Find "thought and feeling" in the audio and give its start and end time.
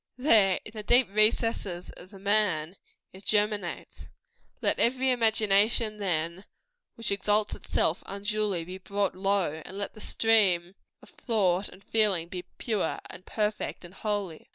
11.11-12.29